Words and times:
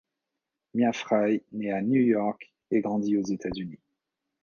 Mia 0.73 0.93
Frye 0.93 1.43
nait 1.51 1.69
à 1.71 1.83
New 1.83 2.01
York 2.01 2.51
et 2.71 2.81
grandit 2.81 3.17
aux 3.17 3.21
Etats-Unis. 3.23 3.77